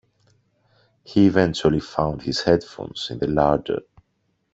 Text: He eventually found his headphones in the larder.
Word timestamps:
He 1.03 1.27
eventually 1.27 1.79
found 1.79 2.23
his 2.23 2.41
headphones 2.41 3.11
in 3.11 3.19
the 3.19 3.27
larder. 3.27 3.83